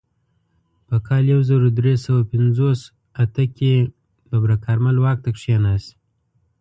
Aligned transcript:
په 0.87 0.97
کال 1.07 1.23
یو 1.33 1.41
زر 1.49 1.61
درې 1.79 1.93
سوه 2.05 2.21
پنځوس 2.33 2.79
اته 3.23 3.43
کې 3.57 3.73
ببرک 4.29 4.59
کارمل 4.67 4.95
واک 4.99 5.17
ته 5.25 5.29
کښېناست. 5.35 5.89